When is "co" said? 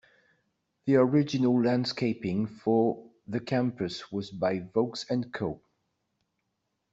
5.31-5.61